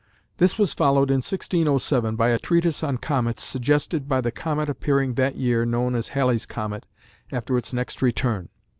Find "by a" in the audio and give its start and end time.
2.15-2.39